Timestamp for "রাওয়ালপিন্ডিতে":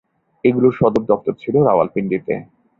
1.61-2.33